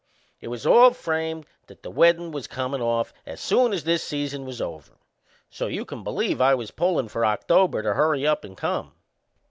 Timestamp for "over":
4.59-4.93